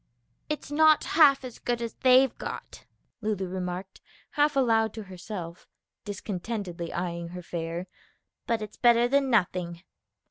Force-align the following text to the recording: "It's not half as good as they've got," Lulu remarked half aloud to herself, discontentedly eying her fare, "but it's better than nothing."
"It's 0.49 0.71
not 0.71 1.03
half 1.03 1.45
as 1.45 1.59
good 1.59 1.79
as 1.79 1.93
they've 1.93 2.35
got," 2.39 2.85
Lulu 3.21 3.45
remarked 3.47 4.01
half 4.31 4.55
aloud 4.55 4.95
to 4.95 5.03
herself, 5.03 5.67
discontentedly 6.05 6.91
eying 6.91 7.27
her 7.27 7.43
fare, 7.43 7.85
"but 8.47 8.63
it's 8.63 8.77
better 8.77 9.07
than 9.07 9.29
nothing." 9.29 9.83